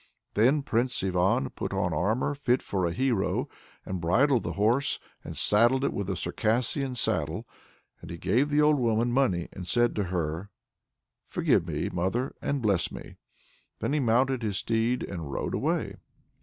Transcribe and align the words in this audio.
Then 0.33 0.63
Prince 0.63 1.03
Ivan 1.03 1.51
put 1.51 1.73
on 1.73 1.93
armor 1.93 2.33
fit 2.33 2.63
for 2.63 2.87
a 2.87 2.91
hero, 2.91 3.47
and 3.85 4.01
bridled 4.01 4.41
the 4.41 4.53
horse, 4.53 4.97
and 5.23 5.37
saddled 5.37 5.83
it 5.85 5.93
with 5.93 6.09
a 6.09 6.15
Circassian 6.15 6.95
saddle. 6.95 7.47
And 8.01 8.09
he 8.09 8.17
gave 8.17 8.49
the 8.49 8.63
old 8.63 8.79
woman 8.79 9.11
money, 9.11 9.47
and 9.53 9.67
said 9.67 9.95
to 9.97 10.05
her: 10.05 10.49
"Forgive 11.27 11.67
me, 11.67 11.89
mother, 11.89 12.33
and 12.41 12.63
bless 12.63 12.91
me!" 12.91 13.17
then 13.77 13.93
he 13.93 13.99
mounted 13.99 14.41
his 14.41 14.57
steed 14.57 15.03
and 15.03 15.31
rode 15.31 15.53
away. 15.53 15.97